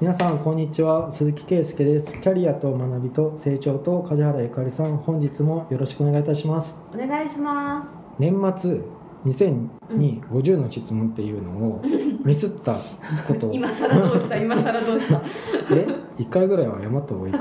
[0.00, 1.10] 皆さんこんにちは。
[1.10, 2.12] 鈴木圭介です。
[2.20, 6.76] キャリアと学びと成長と梶原ゆかりさん本日もよろしくお願いいたします。
[6.94, 7.94] お願いします。
[8.18, 8.80] 年末
[9.24, 11.82] 2000に50の質問っていうのを
[12.24, 12.78] ミスった
[13.26, 13.52] ことを。
[13.54, 14.36] 今更どうした？
[14.38, 15.22] 今更どうした？
[15.70, 15.86] え
[16.18, 17.38] ？1回ぐらいは謝った方がいいか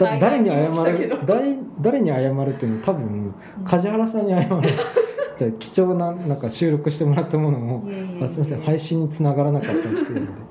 [0.00, 0.18] な。
[0.20, 0.56] 誰に謝
[0.92, 1.10] る？
[1.24, 3.32] 誰誰に謝るっていうのは多分
[3.64, 4.48] 梶原さんに謝る。
[5.38, 7.82] じゃあ貴重ななんか収録してもらったものを
[8.24, 8.60] あすみません。
[8.62, 10.45] 配信につながらなかったっていうので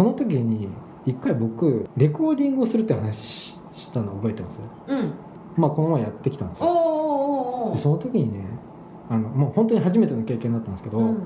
[0.00, 0.66] その時に
[1.04, 4.62] 一回僕レコーディングをするって話ししたの覚えてます？
[4.88, 5.12] うん。
[5.58, 7.76] まあこの前やってきたんですよ。
[7.76, 8.46] その時にね
[9.10, 11.18] あのもう本当に初めての経験だったんですけど、うん。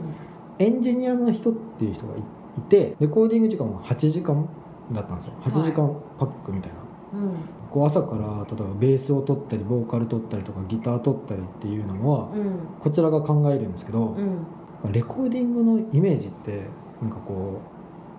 [0.59, 4.49] エンジニアの人っていう人がいいてレコーディング時間も8時間
[4.91, 5.35] だったんですよ。
[5.43, 7.71] 8時間パックみたいな、うん。
[7.71, 12.59] こう朝から例えばベースを取ったりボーカル取ったりとかギター取ったりっていうのはうん。
[12.81, 14.17] こちらが考えるんですけど、
[14.83, 14.93] うん。
[14.93, 16.67] レコーディングのイメージって
[17.01, 17.74] なんかこう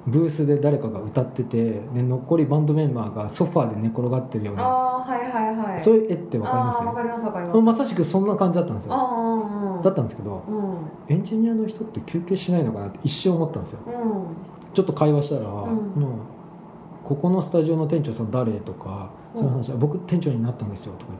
[0.08, 5.80] ブースで誰かが歌っててで残りバンドメンバーがソファーで寝転がってるようなああはいはいはい。
[5.81, 6.84] そういう絵ってわかります？
[6.84, 7.61] わかりますわかります。
[7.61, 8.94] まさしくそんな感じだったんですよ。
[8.94, 11.16] ああだったんですけどうん。
[11.16, 13.80] エンジニアの人って休憩しないのかなって一瞬思ったんですよ。
[13.88, 14.73] うん。
[14.73, 15.45] ちょっと会話したら、ん。
[15.45, 15.66] まあ
[17.03, 19.42] ここのスタジオの店長さん誰とか、うん。
[19.42, 21.14] そういう話は僕店長になったんですよとか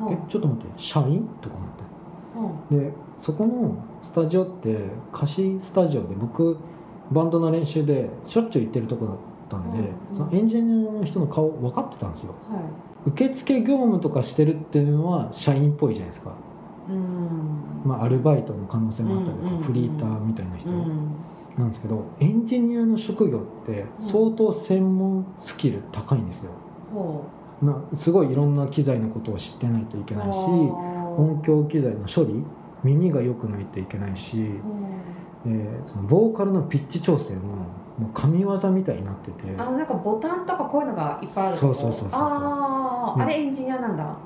[0.00, 1.28] 言って、えちょっと待って社員？
[1.40, 2.74] とか思って。
[2.74, 2.90] うん。
[2.90, 4.78] でそこのスタジオって
[5.10, 6.56] 貸しスタジオで僕
[7.10, 9.16] バンドの練習でしょっちゅう行ってるとこだっ
[9.48, 12.34] たんで、うんそのエンジニアの人の顔分かってたんですよ。
[12.50, 13.10] はい。
[13.10, 16.32] 受付業務とかしてるっていうのは社員っぽいじゃないですか、
[16.90, 17.82] うん。
[17.84, 20.70] まあ、アルバイトの可能性もあったりとか、フリーターみたいな人。
[20.70, 21.14] うん
[21.58, 26.52] なんですけどエンジニアの職業って相当専門スキル高いんですよ。
[26.94, 27.24] ほ
[27.60, 32.44] なすごいいろんな機材のことを知ってないといけうないし音響機材の処理
[32.84, 34.52] 耳が良くないといけないし、
[35.86, 37.40] そのボーカルのピッチ調整も
[37.98, 39.54] もう神業みたいになってて。
[39.56, 44.16] あのなんかボタンとかこういうのがいっぱいあるそうそうそうそうあああれエンジニアなんだ。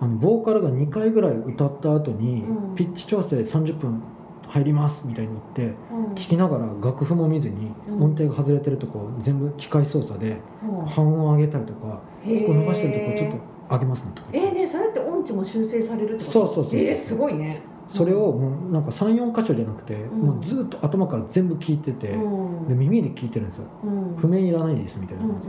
[0.00, 2.74] あのボーカルが2回ぐらい歌った後に、うん。
[2.76, 4.00] ピッチ調整30分
[4.46, 6.04] 入りますみたいに言ってうん。
[6.14, 8.02] 聞きながら楽譜も見ずにうん。
[8.04, 10.86] 音程が外れてるとこ全部機械操作でうん。
[10.86, 12.46] 半音上げたりとかこへー。
[12.46, 16.32] こ伸ばしてるとこちょっと上げますねとかえー、ねそれって音痴も修正されるってこと？
[16.32, 16.78] そうそうそうそう。
[16.80, 20.06] えー、すごいねそれをもうなんか34箇所じゃなくて、ん。
[20.20, 22.68] もうずっと頭から全部聞いてて、うん。
[22.68, 23.64] で耳で聞いてるんですよ。
[23.84, 24.16] うん。
[24.16, 25.40] 譜面いらないですみたいなうん感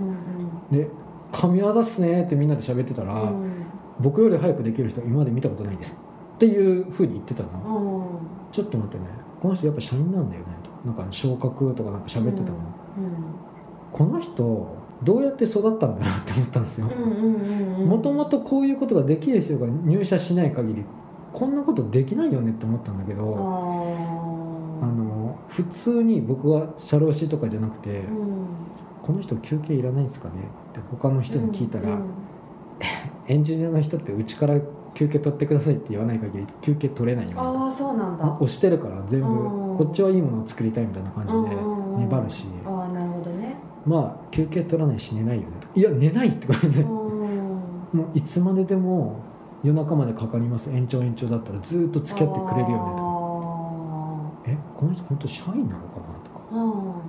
[0.72, 0.90] じで、で
[1.32, 3.32] 神業っすねってみんなで喋ってたら、
[4.00, 6.00] 僕より早くできる人今まで見たことないです。
[6.36, 8.52] っていうふうに言ってたの、うん。
[8.54, 9.10] ちょっと待ってね。
[9.42, 10.88] この人やっぱ社員なんだよねと。
[10.88, 12.58] なんか昇格とかなんか喋ってたの、
[13.92, 16.88] この人どうやって育ったんだろうって思ったんですよ。
[16.88, 20.86] もともとこういうことができる人が入社しない限り
[21.34, 24.86] こんなことできないよねって思ったんだけあどあー。
[24.86, 28.46] の普通に僕は社労士とかじゃなくて、うん。
[29.04, 30.34] この人休憩いらないんですかね
[30.72, 32.02] って他の人に聞いたら、うん
[33.28, 34.56] エンジニアの人ってうちから
[34.96, 38.26] 休憩取ってくださいって言わない限り休憩取れないよねああそうなんだ。
[38.40, 39.78] 押してるから全部うん。
[39.78, 41.56] こっちはいいものを作りたいみたいな感じで
[41.98, 42.48] 粘るし。
[42.66, 43.56] ああなるほどね。
[43.86, 46.82] まあ休憩取らないし寝ないよねいや寝ないって言われて。
[46.82, 46.88] うん。
[46.88, 49.16] もういつまででも
[49.64, 50.70] 夜中までかかります。
[50.70, 52.84] 延長延長だったらずっと付き合ってくれるよね。
[52.96, 57.02] とかえこの人本当社員なのかなとか。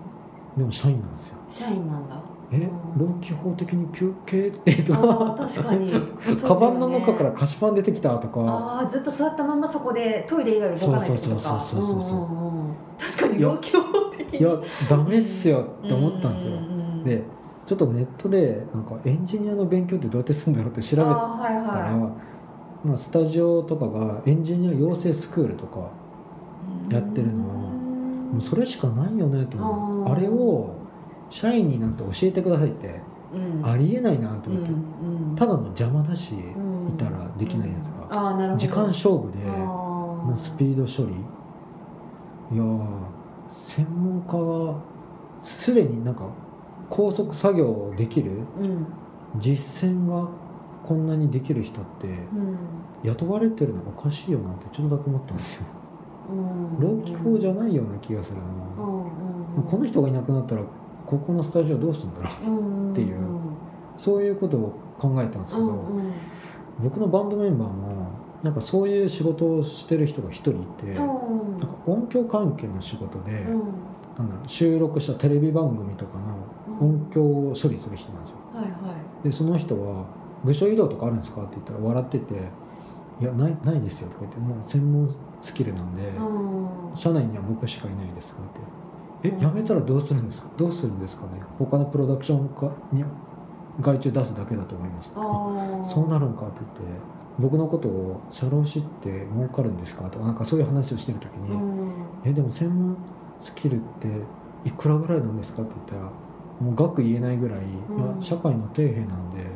[0.56, 1.36] でも社員なんですよ。
[1.50, 2.16] 社員なんだ。
[2.52, 2.68] え
[2.98, 5.36] 労基法的に休憩ってとあか？
[5.44, 5.92] あ確かに。
[6.44, 8.40] カバンの中から菓子パン出てきたとか。
[8.40, 11.18] ああずっと座ったままそこでトイレ以外動かないとか。
[11.18, 12.18] そうそうそうそうそう。
[12.18, 12.74] うんうんうん。
[12.98, 13.78] 確かにいや要求
[14.18, 14.40] 的に。
[14.40, 14.50] いや
[14.88, 16.54] ダメっすよって思ったんですよ。
[16.54, 17.04] うううん。
[17.04, 17.22] で
[17.66, 22.10] ちょっとネットでなんかエンジニアの勉強ってどうやってするんだろうって調べたら、はいは
[22.84, 25.90] まあ、スタジオとかがエンジニア養成スクールとか
[26.90, 30.12] いやってるのはもうそれしかないよねと思う。
[30.12, 30.74] あれを
[31.28, 33.00] 社員になんて教えてくださいって
[33.34, 33.66] うん。
[33.66, 36.88] ありえないなとうん思って、うんただの邪魔だし、うん。
[36.88, 38.56] いたらできないやつが、ああなるほど。
[38.58, 39.38] 時間勝負で
[40.36, 41.14] スピード処理。
[42.52, 42.86] いやー
[43.48, 44.80] 専門家が
[45.42, 46.22] すでになんか
[46.88, 48.86] 高速作業できるうん。
[49.38, 50.28] 実践が
[50.90, 52.58] こんなにできる人ってうん。
[53.04, 55.66] 雇われてるのおかしいよなってちょっとだけ思ったんですよ。
[56.28, 56.80] うん。
[56.80, 58.42] 労基法じゃないような気がするな、
[58.84, 59.10] うんうん
[59.70, 60.62] この人がいなくなったら
[61.06, 63.16] ここのスタジオどうするんだろううんっていう
[63.96, 65.88] そういうことを考えたんですけど、
[66.80, 68.10] 僕のバンドメンバーも
[68.42, 71.06] なんかそういう仕事をしてる人が一人いて、なん
[71.60, 73.62] か音響関係の仕事で、うん。
[74.18, 76.36] なんだろう収録したテレビ番組とかの
[76.80, 78.36] うん音響を処理する人なんですよ。
[79.22, 80.04] でその人は
[80.44, 82.34] 「部署移動とかあるんですか?」って言ったら笑ってて
[83.20, 85.08] 「いやないないですよ」とか言って「もう専門
[85.42, 86.60] スキルなんで、うん
[86.96, 88.48] 社内には僕しかいないです」とか
[89.22, 90.48] 言ってえ辞めたらどうするんですか？
[90.56, 91.40] どうするんですかね？
[91.58, 93.04] 他のプロダクションかに
[93.80, 95.12] 外注出すだけだと思います
[95.94, 97.00] そうなるんかって言って
[97.38, 101.92] 僕のことを「社労士って儲かるんですか?」とかなんかそういう話をしてる時に「うん
[102.24, 102.96] えでも専門
[103.40, 104.08] スキルって
[104.64, 106.10] いくらぐらいなんですか?」って言ったら
[106.60, 107.62] もう額言えないぐらい、う
[107.94, 109.46] んいや社会の底辺なんで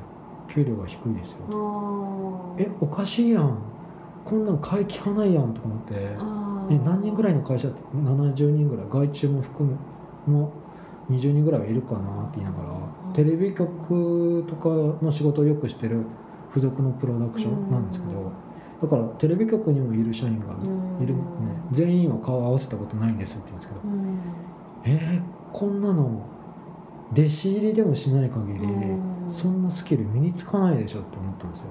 [0.49, 1.39] 給料が低いですよ
[2.59, 3.59] えおかしいやん。
[4.25, 5.95] こんなん買い聞かないやんとか思って。
[5.95, 9.69] え何人ぐらいの会社って70人ぐらい外注も含
[10.27, 10.53] むの
[11.11, 12.71] ？20人ぐらいはいるかなって言いながら、
[13.09, 13.13] うん。
[13.13, 14.69] テレビ局とか
[15.05, 16.05] の仕事をよくしてる
[16.49, 18.33] 付属のプロダクションなんですけど、
[18.81, 20.47] だからテレビ局にもいる社員が
[21.03, 21.21] いる、ね、
[21.73, 24.19] 全員は顔を合わせたことないんですって言うんですけど、うん。
[24.85, 26.27] えーこんなの
[27.13, 31.67] 弟子入りでもしない限り、うんそんなスキル身につかないでしょって思ったんですよ。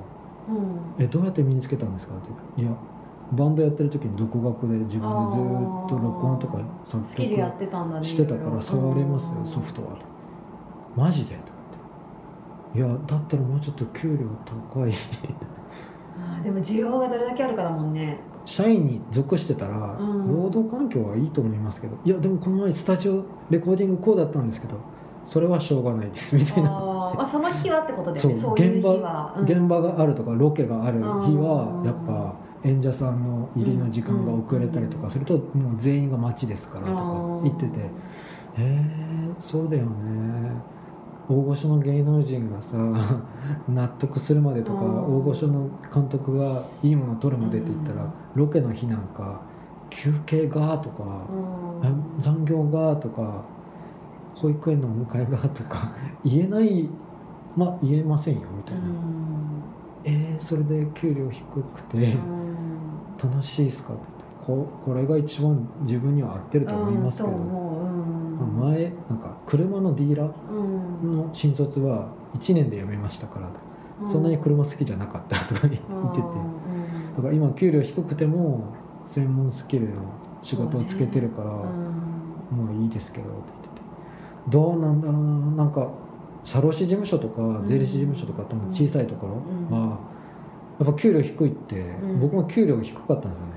[0.50, 1.04] うん。
[1.04, 2.62] えどうやって身につけたんですかって。
[2.62, 2.72] いや
[3.32, 8.06] バンドやってる時に独学で自分でずーっと録音とか作好きでやっ曲てたんだね。
[8.06, 9.98] してたから触れますようんソフトは。
[10.96, 11.36] マジで？
[11.36, 11.48] とか
[12.76, 12.96] 言って。
[12.96, 14.94] いやだったらもうちょっと給料高い。
[16.16, 18.20] あーでも需要がどれだけあるかだもんね。
[18.46, 20.28] 社員に属してたらん。
[20.28, 21.98] 労働環境はいいと思いますけど。
[22.04, 24.76] いやでもこの前スタジオレコーディングこうだったんですけど
[25.26, 26.70] それはしょうがないですみたいな
[27.15, 28.36] まあその日はってことだよね。
[28.36, 29.44] そそう現場うん。
[29.44, 31.86] 現場があるとかロケがある日はうん。
[31.86, 37.89] やっぱ演者さんの入りの時間が遅れたりとかするともう全員が待ちですからとか言ってて
[38.57, 40.74] 「えー、そうだよね。
[41.30, 42.77] 大御所の芸能人がさ
[43.69, 45.18] 納得するまでとかうん。
[45.18, 48.09] 大御所の監督がいいものを撮るまでって言ったらうん。
[48.36, 49.42] ロケの日なんか
[49.89, 51.04] 休憩がとか
[52.19, 53.44] 残業がとか
[54.35, 55.91] 保育園のお迎えがとか
[56.24, 56.89] 言えない
[57.56, 58.81] まあ言えませんよみたいな。
[60.06, 62.18] えー、それで給料低くて
[63.24, 64.13] 楽しいっすかって。
[64.45, 67.38] ここれが一番自分には合ってると思いますけど、うん
[68.38, 68.59] そうん。
[68.59, 71.12] 前なんか車のディーラーうん。
[71.13, 73.47] の新卒は1年で辞めましたから、
[74.06, 75.81] うそんなに車好きじゃなかったとか言ってて、
[77.15, 78.65] だから今給料低くても
[79.06, 80.01] 専門スキルの
[80.41, 82.65] 仕事をつけてるから、うん。
[82.65, 83.62] もういいですけどって
[84.50, 85.16] どうなんだろう
[85.56, 85.63] な。
[85.63, 85.90] なんか
[86.44, 87.66] 社労士事務所とかん。
[87.66, 89.90] 税理士事務所とかっても小さいところうん。
[89.90, 90.00] は
[90.80, 92.19] やっぱ給料低いって、ん。
[92.19, 93.54] 僕も給料が低かったんですよね。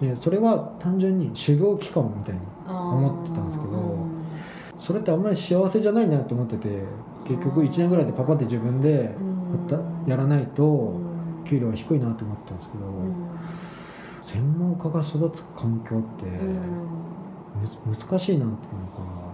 [0.00, 4.06] でそれは単純に修行期間みたいに思ってたんですけど
[4.76, 6.82] それってあんまり幸せじゃないなと思ってて
[7.26, 9.14] 結局1年ぐらいでパパって自分で
[10.06, 11.00] やらないと
[11.48, 12.84] 給料は低いなと思ってたんですけど、
[14.20, 16.26] 専門家が育つ環境って
[17.86, 19.25] む難しいなっていうのかな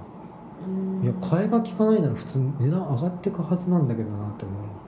[1.03, 4.83] いや替えが利かないなら普通値段上がっていくはずなんだけどなって思う。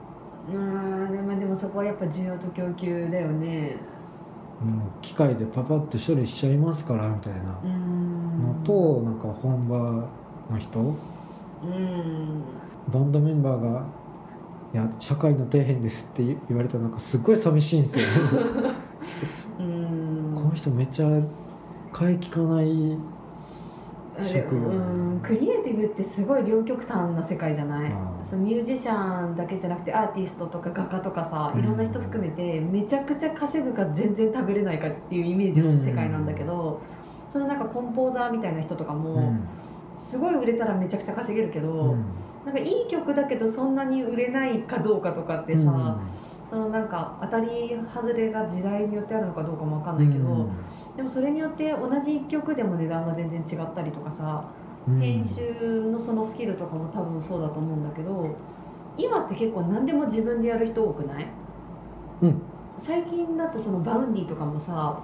[0.57, 3.77] んでもでもそこはやっぱ需要と供給だよね。
[4.61, 7.59] うもう機械でパパッと処理しちゃいますからみたいな。
[7.63, 8.43] うん。
[8.43, 9.77] のとなんか本場
[10.51, 10.79] の人。
[10.79, 12.43] うん。
[12.91, 13.83] バンドメンバーが
[14.73, 18.05] 「いや社会の底辺です」って言われたらなんかすごい寂しいんですよ。
[19.59, 20.31] うん。
[20.35, 21.07] この人めっちゃ
[21.91, 22.97] 替え利かない
[24.23, 27.91] 職業うんクリエイティブってすごい両極端な世界じゃない？
[28.25, 31.59] そのミュージシャンだけじゃなくてアーティストとか画家とかさうん。
[31.61, 36.83] いろんな人含めてめちゃくちゃ稼ぐか全然食べれないかっていうイメージの世界なんだけど
[37.29, 39.61] そのなんかコンポーザーみたいな人とかうもん。
[39.97, 42.05] すごい売れたらめちゃくちゃ稼げるけど、うん。
[42.43, 46.05] なんかいい曲だけどそんなに売れないかどうかとかってさ、
[46.49, 50.57] そのなんか当たり外れが時代によってあるのかどうかもわかんないけど、
[50.95, 54.45] でもそれによって同じ1曲でも値段が全然違ったりとかさ、
[54.87, 54.99] うん。
[54.99, 58.35] 編集のそのスキルとかも多分そうだと思うんだけど
[58.97, 61.27] 今って結構何でも自分でやる人多くない、
[62.21, 62.41] うん。
[62.79, 65.03] 最近だとその Vaundy とかもさ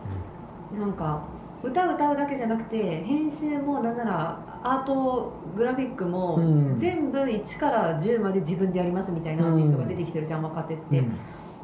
[0.78, 1.24] なんか
[1.64, 6.78] 歌歌うだけじゃなくて編集もなんならアートグラフィックもうん。
[6.78, 11.18] 全部1から10まで自分でやりますみたいなアーティストが出てきてるじゃん若手って、うん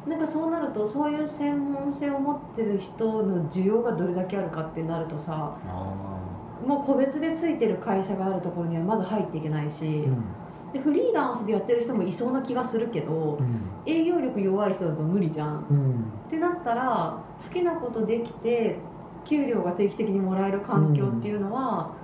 [0.06, 6.20] なんかそうなるとそういう専門性を持ってる人の需要がどれだけあるかってなるとさあ
[6.66, 10.24] もう個別でついてる会社があるところにはまず入っていけないし、ーうん。
[10.72, 13.80] でフリーランスでやってる人もいそうな気がするけどうん。
[13.84, 15.66] 営業力弱い人だと無理じゃん。
[15.70, 16.22] うん。
[16.26, 18.90] ってなったら好きなことできて
[19.24, 21.94] 給料が定期的にもらえる環境っていうのは、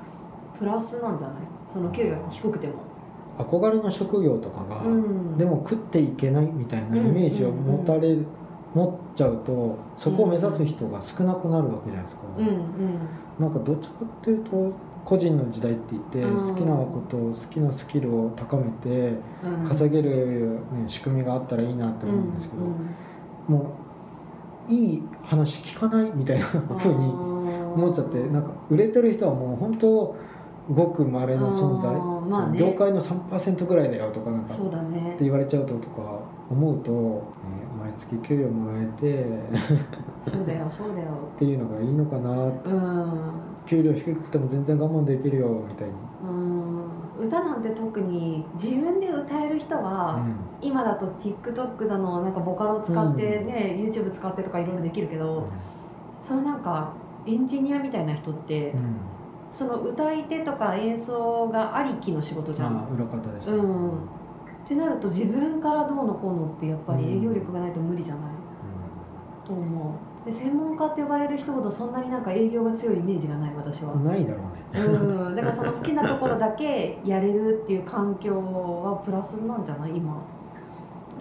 [0.53, 1.49] プラスなんじゃない？
[1.73, 2.94] その給料が低くても。
[3.39, 5.39] 憧れの職業とかが、うん。
[5.39, 8.27] でも食っていけないみたいなイメージを持たれる、
[8.75, 12.47] 持っちゃうとそこを目指す人が少なくなるわけじゃないですか、うん。
[12.47, 12.59] うん。
[13.39, 14.73] なんかどっちかっていうと
[15.05, 16.39] 個人の時代って言ってうん。
[16.39, 19.15] 好きなこと好きなスキルを高めて
[19.45, 19.69] うん。
[19.69, 22.63] 稼げる、ね、仕組みがあったらいいなって思うんですけど、
[23.55, 23.77] も
[24.69, 27.05] ういい話聞かないみたいなふうに
[27.77, 30.17] 思っちゃってなんか売れてる人はもう本当
[30.73, 35.15] ごくまれの存在、まあね、業界の3%ぐらいだよとかなんかそうだね。
[35.15, 36.99] って言われちゃうととか思うと、ね、
[37.81, 39.25] 毎月給料もらえて
[40.31, 41.09] そうだよそうだよ。
[41.37, 43.41] っていうのがいいのかなうん。
[43.67, 45.95] 給料低くても全然我慢できるよみたいに、
[47.19, 47.27] うん。
[47.27, 50.27] 歌なんて特に自分で歌える人は、
[50.61, 55.49] 今だと TikTok だのなんかボカロ使ってね、YouTube 使ってとかいろいろできるけど、
[56.23, 56.93] そのなんか
[57.27, 58.97] エンジニアみたいな人って、うん
[59.55, 62.89] その歌い手とか演奏がありきの仕事じゃん。
[62.93, 63.91] 裏方ですね、うん。
[63.91, 63.93] っ
[64.67, 68.25] てなると自分からどうのこうのってやっぱり営業力がないと無理じゃない、
[69.47, 70.29] と思う。
[70.29, 73.93] で専門家って呼ばれる人ほどそんなになんか営業が強いイメージがない私は。
[73.93, 74.41] うんないだろ
[74.73, 75.37] うね、うん。
[75.37, 80.17] だからその 好きなところだけやれるっていう環境はプラスなんじゃない今？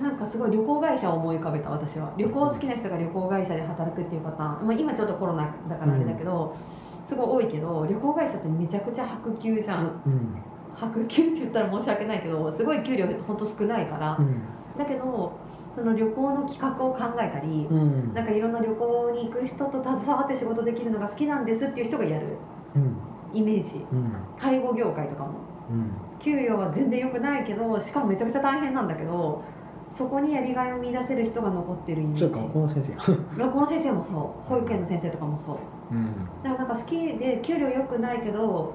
[0.02, 2.12] なんかすごい旅行会社を思い浮かべた私は。
[2.18, 6.56] 旅行好きな人が旅行会社で働くっていうパターン、まあ、今ちょっとコロナだからあれだけど、
[7.05, 10.01] すごい多いけど旅行会社ってめちゃくちゃ白給じゃん。
[10.05, 10.38] うん。
[10.75, 14.41] 白給って言ったら申し訳ないけどすごい給料ほんと少ないから、うん。
[14.77, 15.33] だけど
[15.75, 18.13] その旅行の企画を考えたり、うん。
[18.13, 22.38] なんかいろんな旅行に行く人と携わって仕事できるのが好きなんですっていう人がやる。
[22.75, 22.98] うん
[23.33, 23.83] イメージ。
[23.91, 24.13] うん。
[24.39, 25.31] 介護業界とかも。
[25.72, 25.91] うん。
[26.19, 29.43] 給料は全然良くないけどしかもめちゃくちゃ大変なんだけど
[29.91, 32.24] そこにやりがいを見出せる人が残ってるイメージ。
[32.25, 32.98] 学校の先生や。
[33.38, 34.50] 学校の先生もそう。
[34.50, 35.57] 保育園の先生とかもそう
[35.92, 36.06] うん。
[36.44, 38.74] だからなんか好きで給料良くないけど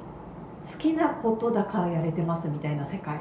[0.71, 3.19] 好きなことだからやれてますみたいな世界。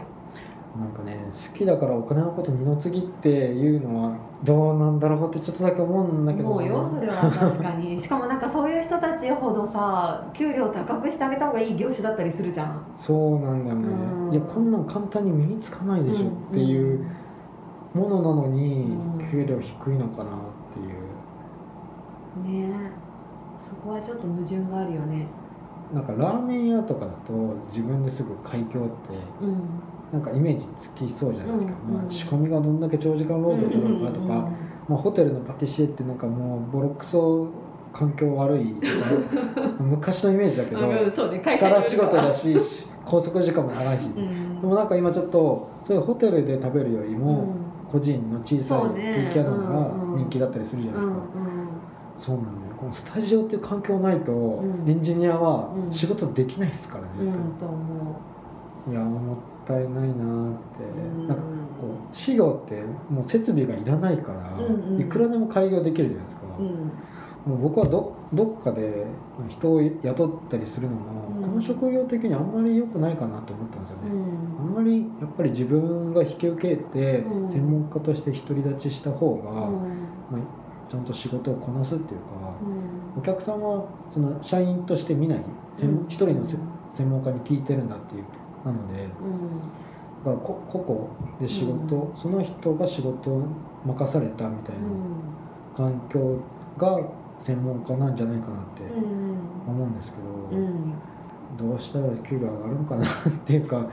[0.78, 7.32] なんかね好きだからお金のこと二の次っていうのはどうなんだろうってちょっとだけ思うんだけど思うよそれは。
[7.32, 7.98] 確かに。
[8.02, 12.82] しかもなんかそういう人たちほどさ給料高くしてあげた方がいい業種だったりするじゃん。
[12.96, 13.88] そうなんだよね。
[14.28, 14.34] うん。
[14.34, 17.04] いやこんなん簡単に身につかないでしょっていう
[17.96, 19.28] ものなのにうん。
[19.32, 20.36] 給料低いのかなっ
[20.74, 20.84] てい
[22.62, 22.68] う。
[22.70, 22.70] ね。
[22.76, 23.07] え
[23.68, 25.28] そこはちょっと矛盾があるよね。
[25.94, 27.34] なんかラーメン屋とかだと
[27.70, 28.82] 自分ですぐ開業って
[29.42, 29.58] うん。
[30.12, 31.94] なんかイメージつきそうじゃないですか、うん。
[31.96, 34.28] まあ、仕込みがどんだけ長時間労働だろうかとか、
[34.88, 37.48] まあ、ホテルのパティシエってなんかもうボロクソ
[37.94, 41.42] 環境悪いとか 昔のイメージだけど、うんそうね。
[41.46, 42.56] 力仕事だし
[43.06, 44.62] 拘束時間も長いし、うん。
[44.62, 47.48] でもなんか今ちょっとそういうホテルで食べるよりうも、ん。
[47.90, 49.14] 個人の小さいそうね。
[49.16, 51.22] ケーキ屋の方がうんうん人気だったりするじゃないですか、うん
[52.18, 54.84] そうなんだよこのスタジオっていう環境ないと、ん。
[54.88, 57.28] エンジニアはうん仕事できないですからね、うん。
[57.28, 58.22] うんと思
[58.90, 60.84] いやもったいないなーって、
[61.26, 61.44] うなんか
[61.82, 65.02] こう事業ってもう設備がいらないから、うんうん。
[65.02, 66.66] いくらでも開業できるじゃないですか、うん。
[67.52, 69.06] もう僕はどどっかで
[69.50, 71.42] 人を雇ったりするのも、うん。
[71.42, 74.60] この職業的にあんまり良くないかなと思ったんですようね、ん。
[74.60, 77.50] あんまりやっぱり自分が引き受けてうん。
[77.52, 79.58] 専門家として独り立ちした方が、うん。
[80.32, 82.26] まあ、ちゃんと仕事をこなすっていうか、
[83.16, 83.20] うん。
[83.20, 85.42] お客さんはその社員として見ない
[85.76, 86.06] 専うん。
[86.08, 86.56] 一人のせ
[86.92, 88.24] 専門家に聞いてるんだっていう
[88.66, 89.10] なのでうん。
[89.10, 89.10] だ
[90.26, 93.44] からこ個々で仕事、その人が仕事を
[93.86, 94.82] 任されたみたいな
[95.76, 96.40] 環境
[96.78, 97.00] が
[97.40, 99.72] 専門家なんじゃないかなってうん。
[99.72, 100.18] 思うんですけ
[100.52, 100.94] ど、うん。
[101.58, 103.10] どうしたら給料上がるのかなっ
[103.46, 103.90] ていうかって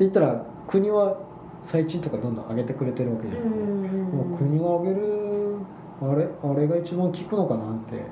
[0.00, 1.16] 言ったら国は
[1.62, 3.66] 最賃とかどんどん上げてくれてるわけじゃないですか、
[4.16, 5.17] もう国が上げる
[6.00, 8.02] あれあれが一番効くのかなって。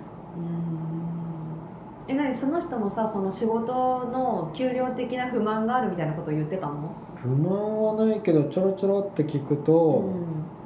[2.08, 6.94] え何その人もさその仕事の給料的な不満があるみたいなことを言ってたの？
[7.16, 10.04] 不満はないけどちょろちょろって聞くと、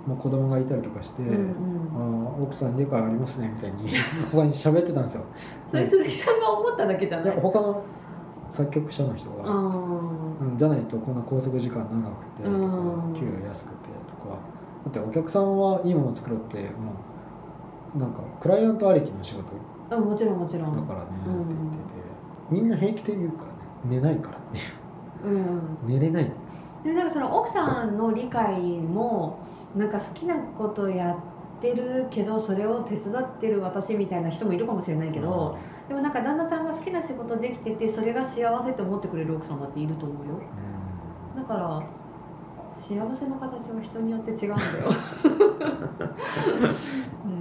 [0.06, 2.34] まあ、子供がいたりとかして、うんうん。
[2.36, 3.88] あー奥さん理解ありますねみたいに
[4.30, 5.24] 他に喋ってたんですよ。
[5.70, 7.36] それ鈴木さんが思っただけじゃいない？
[7.36, 7.82] や他の
[8.50, 9.50] 作曲者の人が、あ
[10.42, 13.14] うん、じゃないとこんな拘束時間長くてとかうん。
[13.14, 14.36] 給料安くてとか。
[14.84, 16.68] だってお客さんはいいものを作ろうってもう
[17.94, 19.44] なんかクライアントありきの仕事。
[19.90, 20.76] あもちろんもちろん。
[20.76, 21.36] だからねってうん。
[21.36, 21.60] 言ってて、
[22.50, 24.60] みんな平気で言うからね寝ないからね
[25.24, 25.28] う。
[25.28, 25.78] ん。
[25.88, 26.32] 寝れない。
[26.84, 29.38] でなんかその奥さんの理解も
[29.74, 40.40] なんか好きなことやってるけどそれを手伝ってる私みたいな人もいるかもしれないけど、でもなんか旦那さんが好きな仕事できててそれが幸せって思ってくれる奥さんだっていると思うよ。
[41.36, 41.42] うん。
[41.42, 41.82] だから
[42.80, 44.70] 幸せの形は人によって違うんだよ。
[47.26, 47.39] うん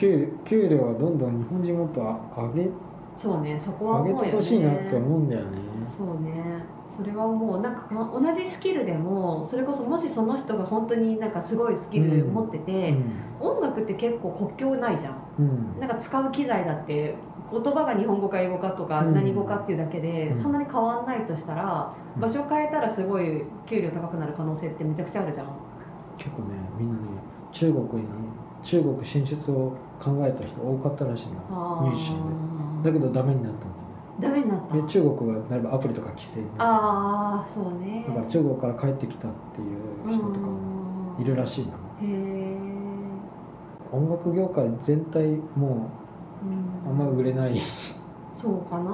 [0.00, 2.18] 給給料はどんどん日本人もっとあ
[2.54, 2.70] 上げ
[3.18, 5.58] そうねそこはねげてほしいなって思うんだよね。
[5.98, 6.64] そうね。
[6.96, 12.94] それは思うなんかま同じスキルでもそれこそもしその人が本当になんかすごいスキル持ってて、
[13.40, 15.14] 音楽って結構国境ないじゃん。
[15.38, 15.44] うん。
[15.44, 17.14] うんなんか使う機材だって
[17.50, 19.14] 言葉が日本語か英語かとかうん。
[19.14, 20.40] 何語かっていうだけで、うん。
[20.40, 22.20] そんなに変わんないとしたら、うん。
[22.20, 25.46] 場所変えたらすごい給料高くなる可能性ってめちゃくちゃあるじゃん。
[26.16, 27.00] 結構ねみんなね
[27.52, 28.08] 中国に
[28.62, 32.90] 中国進出を考えた人多かったらしいのあミュージシャンで。
[32.92, 33.70] だけどダメになったん
[34.20, 34.40] だよね。
[34.40, 34.76] ダメになった。
[34.76, 38.04] で中国はなればアプリとか規制になってああそうね。
[38.06, 39.64] だから中国から帰ってきたってい
[40.12, 42.56] う人とかもいるらしいなへえ
[43.92, 45.26] 音楽業界全体
[45.56, 45.90] も
[46.86, 47.60] うあんま売れない。
[48.40, 48.90] そうかな。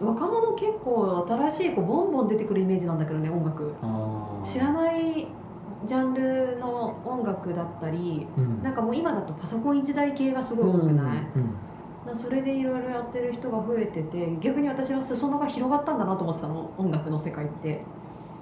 [0.00, 3.74] 若者結構新しい子ボンボン出てくるイメージなんだけどね音楽。
[4.44, 5.26] 知らない
[5.86, 6.37] ジャンル
[6.78, 8.62] の音楽だったりうん。
[8.62, 11.54] なんかもう今だとパソコン一台系がすごい多くない、うん
[12.06, 17.82] なそれでいろいろやってる人が増えてて逆に私は裾野が広がったんだなと思ってたの音楽の世界って、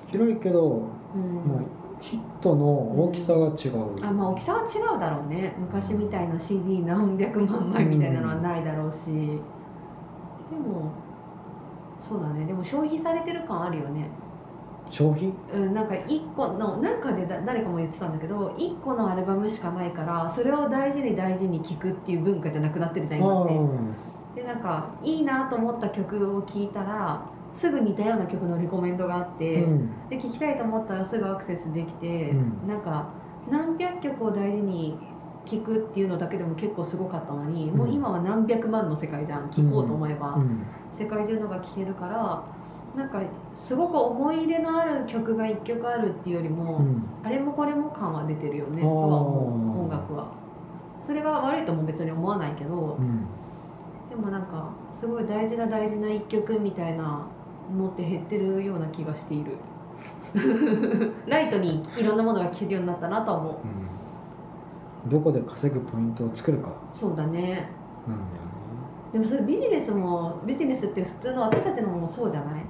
[0.09, 0.83] 広いけど、
[1.15, 1.67] うん。
[2.01, 5.55] ヒットの大きさが違う、あまあ大きさは違うだろうね。
[5.59, 10.93] 昔みたいな CD 何百万枚みたいなのはないだろうし、でも
[12.07, 12.45] そうだね。
[12.45, 14.09] でも消費されてる感あるよね
[14.91, 15.33] 消費？
[15.53, 24.43] うん、なんか1個のなんかでだ誰かも言ってたんだけど1個のアルバムしかないからそれを大事に大事に聴くっていう文化じゃなくなってるじゃん今って。
[24.43, 30.09] でなんかいいなと思った曲を聴いたらすぐ似たような曲のリコメンドがあって、うん。
[30.11, 32.69] で聴きたいと思ったらすぐアクセスできて、うん。
[32.69, 33.09] なんか
[33.51, 34.99] 何百曲を大事に
[35.47, 37.79] 聴くっていうのだけでも結構すごかったのに、うん。
[37.79, 40.35] もう今は何百万の世界じゃん聴こうと思えば。
[40.35, 40.67] うん。
[40.99, 42.45] 世界中のが聴けるから
[42.95, 43.23] なんか
[43.57, 47.03] すごく思い入れのある曲が1曲あるっていうよりも、うん。
[47.25, 50.29] あれもこれも感は出てるよねとは思う音楽は。
[51.07, 53.27] それが悪いとも別に思わないけどうん。
[54.11, 54.71] でもなんか
[55.01, 57.27] すごい大事な大事な1曲みたいな
[57.77, 59.53] のって減ってるような気がしている。
[61.27, 63.55] ライトにいろんなものが聴けるようになったなとは思う。
[65.05, 65.11] うん。
[65.11, 66.69] どこで稼ぐポイントを作るか。
[66.93, 67.29] そうだね。
[67.29, 67.71] なんだよね。
[69.13, 72.65] でもそれビジネスもビジネスって普通の私たちのもそうじゃない？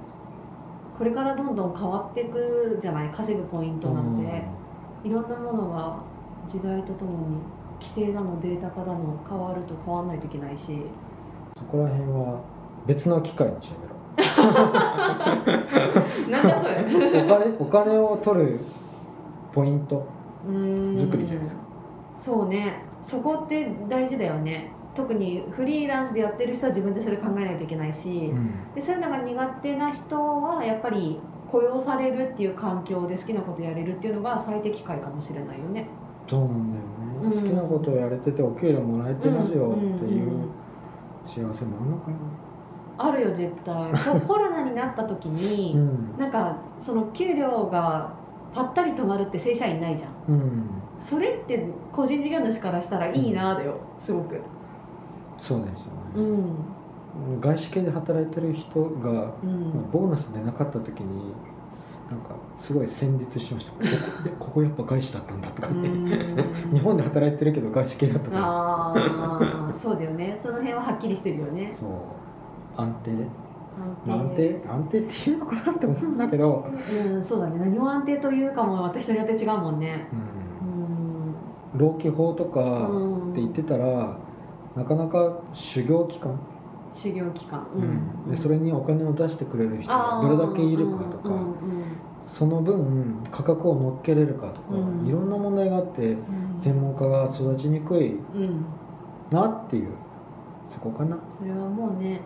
[0.97, 3.09] これからどんどん変わっていくじゃない？
[3.09, 4.43] 稼ぐポイントなんて。
[5.03, 5.99] いろんなものが
[6.51, 7.37] 時代とともに
[7.79, 10.81] 規制だのデータ化だの変わると変わらないといけないし。
[11.55, 12.39] そこら辺は
[12.87, 13.95] 別の機会にしてみろ。
[16.31, 16.75] なんだそれ？
[17.23, 18.59] お金お金を取る
[19.53, 20.03] ポイント
[20.43, 21.61] 作りじゃないですか。
[22.19, 22.83] そうね。
[23.03, 28.73] そこって大事だよね特にフリーランスでやってる人は自分でそれ考えないといけないし、うん。
[28.73, 31.19] でそういうのが苦手な人はやっぱり
[31.51, 35.87] 雇用されるっていう環境で好きなことやれるっていうのが最適解かもしれないよね。
[36.27, 36.83] そうなんだよ
[37.21, 37.31] ね、うん。
[37.31, 40.49] 好きなことをやれててお給料もらえてますよっていう
[41.23, 42.17] 幸せもあるのかな。
[42.97, 43.75] あるよ絶対。
[44.25, 46.17] コロナになった時に、うん。
[46.17, 48.13] なんかその給料が
[48.51, 50.33] ぱったり止まるって正社員ないじゃん。
[50.33, 50.63] うん。
[50.99, 54.41] それって個人事業主からしたらいいなだよすごく
[55.37, 56.27] そうですようね、
[57.37, 57.39] ん。
[57.41, 59.89] 外資系で働いてる人がうん。
[59.91, 61.33] ボーナスでなかった時に
[62.09, 63.71] なんかすごい戦慄しました。
[64.39, 65.89] ここやっぱ外資だったんだとかね、
[66.71, 70.37] 日本で働いてるけど外資系だったからああ そうだよね。
[70.39, 71.69] その辺ははっきりしてるよね。
[71.71, 71.89] そう。
[72.77, 73.11] 安定。
[74.05, 76.65] まあ安安定安定っていうのかなって思うんだけど、
[77.13, 77.59] うんそうだね。
[77.59, 80.07] 何を安定というかもまた人によって違うもんね。
[80.13, 80.69] うん。
[80.69, 81.79] うん。
[81.79, 84.17] 労基法とかうんって言ってたら、
[84.77, 86.39] なかなか修行期間、
[86.93, 87.65] 修行期間。
[88.29, 91.57] でそれにお金を出してくれる人がどれだけいるかとか、うんうん
[92.27, 95.07] その分価格を乗っけれるかとか、うん。
[95.07, 96.59] いろんな問題があってうん。
[96.59, 98.65] 専門家が育ちにくいうん。
[99.31, 99.93] なっていう
[100.67, 102.21] そこかな、それはもうね、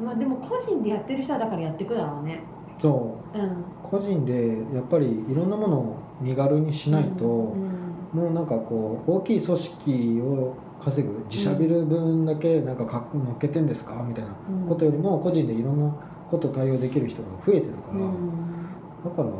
[0.00, 0.04] うん。
[0.04, 2.42] うん、まあでも個人でやってる人はだからやっていくだろうね。
[2.82, 3.38] そう。
[3.38, 3.40] ん。
[3.40, 8.20] う個人でやっぱりいろんなものを身軽にしないと、うん。
[8.20, 11.24] もうなんかこう大きい組織を稼ぐ？
[11.30, 14.04] 自社ビル分だけなんか価格乗っけてんですか？
[14.06, 15.92] みたいなうんことよりも個人でいろんな
[16.30, 18.12] こと対応できる人が増えてるから、うん。
[19.04, 19.32] だから、ま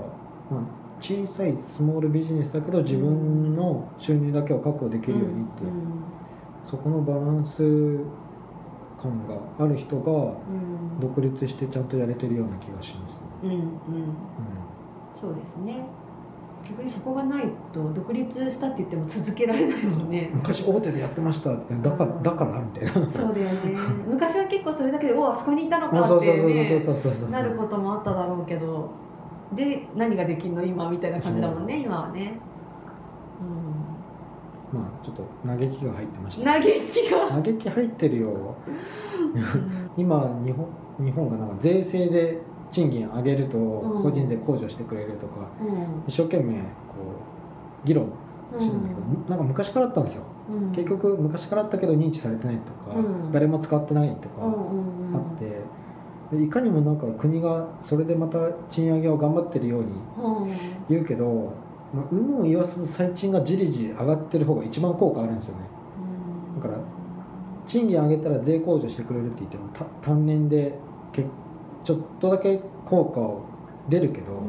[0.58, 5.62] あ、小さいスモールビジネスだけど自分の収入だけを確保できるようにって、
[6.66, 7.98] そこのバランス
[9.00, 11.00] 感がある人がうん。
[11.00, 13.56] 独立してちゃんとやれてるような気がしますね、うんうん。
[13.58, 13.62] う
[15.14, 15.86] そうですね
[16.68, 20.30] 逆にそこがないと独立したって言っても続けられないもんね。
[20.32, 21.50] ん、昔大手でやってました。
[21.50, 21.56] だ
[21.90, 22.92] からだからみたいな。
[23.10, 23.78] そうだよね。
[24.06, 26.80] 昔は結構それだけでおあそこにいたのかってね
[27.30, 28.90] なることもあっただろうけど。
[29.54, 30.62] で何ができんの？
[30.62, 32.38] 今みたいな感じだもんね今はね、
[34.70, 36.52] まあちょっと嘆きが入ってましうん、た。
[36.52, 38.54] 嘆きが、嘆き入ってるよ。
[39.96, 40.66] 今日本
[40.98, 44.02] 日本がなんか税制で賃金上げるとん。
[44.02, 46.04] 個人税控除してくれるとか、うん。
[46.06, 46.60] 一生懸命こ
[47.84, 48.10] う議論
[48.58, 53.32] してるんだけど、なんか昔からあったんですよ、うん、結局昔からあったけど認知されてないとか、うん。
[53.32, 58.38] 誰も使ってないとかあって、でいかにもなんか国がそれでまた
[58.70, 59.88] 賃上げを頑張ってるように
[60.22, 60.56] うん。
[60.88, 61.52] 言うけど、
[61.94, 65.62] まあ、有無を言わず最賃がじりじり上がってる方が一番効果あるんですよね。
[66.56, 66.78] だから
[67.66, 69.68] 賃金上げたら税控除してくれるって言っても
[70.00, 70.74] 単年で
[71.12, 71.24] け
[71.88, 73.46] ちょっとだけ効果を
[73.88, 74.42] 出るけど、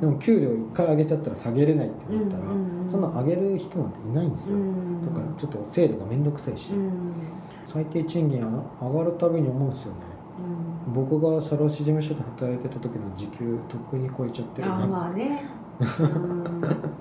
[0.00, 2.42] でも給料1回上げちゃったら下げれないってなったら、
[2.88, 4.56] そんな上げる人なんていないんですよ、
[5.04, 6.72] だからちょっと制度が面倒くさいし、
[7.66, 9.98] 最低賃金上がるたびに思うんですよね、
[10.94, 15.44] 僕が社労士事務所で働いてた時の時給とっくに超えちゃってるあまあね。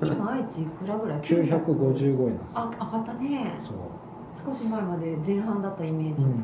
[0.03, 2.59] 今愛知いくらぐらい？955円なんです。
[2.59, 3.57] あ上がったね。
[3.61, 3.77] そう。
[4.45, 6.43] 少し前まで前半だったイメージ、うん、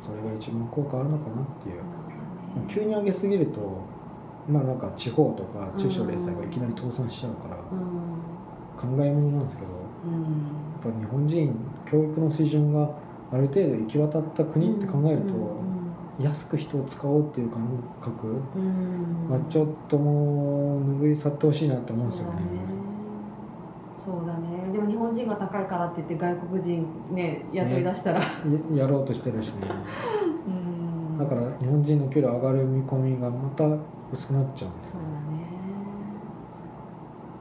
[0.00, 1.80] それが一番効果あるのかなっていう、
[2.62, 3.60] うん、急に上げすぎると
[4.48, 7.56] まあなんか地方とか中小零細がいきなり倒産しちゃうから、
[8.76, 11.54] 考えものなんですけど、やっぱ日本人
[11.90, 12.90] 教育の水準が
[13.30, 15.60] ある程度行き渡った国って考えると、
[16.20, 17.62] 安く人を使おうっていう感
[18.00, 18.42] 覚
[19.30, 22.79] はちょっともう拭い去ってほしいなって思うんですよね。
[24.04, 24.72] そうだね。
[24.72, 28.26] でも日本人が高いからって言って外国人ね雇い出したら、ね、
[28.74, 29.68] や ろうとしてるしね。
[31.18, 33.64] だから日本人の給料上がる見込みがまた
[34.10, 34.70] 薄くなっちゃう。
[34.70, 35.40] んですそうだね。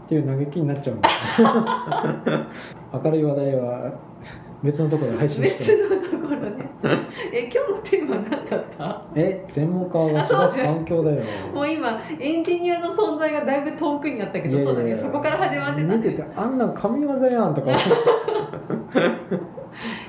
[0.05, 1.41] っていう嘆きになっちゃうんです
[3.05, 3.93] 明るい話題は
[4.63, 6.69] 別のところで配信して別のところね。
[7.33, 9.01] え今日のテーマ何だった？
[9.15, 11.17] え専門家が育つ環境だよ。
[11.53, 14.95] もう今エンジニアの存在がだいぶ遠くにあったけどそうだね。
[14.97, 15.95] そこから始まってた。
[15.95, 17.67] 見ててあんな神業やんとか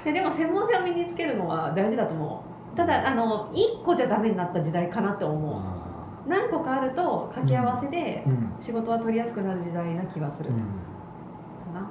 [0.04, 2.42] でも専門性を身につけるのは大事だと思
[2.74, 2.76] う。
[2.76, 5.60] ただあの1個じゃダメになった時代かなって思う。
[6.28, 8.24] 何個かあると掛け合わせで
[8.60, 10.56] 仕事は取りやすくなる時代な気がする、うん、
[11.74, 11.90] かな。